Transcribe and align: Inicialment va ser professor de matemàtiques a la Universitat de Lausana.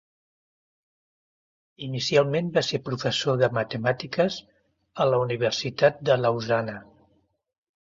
Inicialment 1.87 2.47
va 2.55 2.63
ser 2.69 2.79
professor 2.87 3.37
de 3.43 3.51
matemàtiques 3.59 4.41
a 5.05 5.09
la 5.13 5.23
Universitat 5.29 6.03
de 6.11 6.19
Lausana. 6.25 6.79